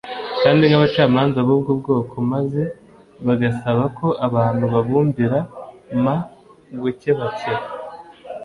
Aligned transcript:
kandi 0.41 0.63
nk'abacamanza 0.65 1.39
b'ubwo 1.47 1.71
bwoko 1.79 2.15
maze 2.33 2.63
bagasaba 3.25 3.83
ko 3.97 4.07
abantu 4.27 4.63
babumvira 4.73 5.39
ma 6.03 6.15
gukebakeba. 6.81 7.63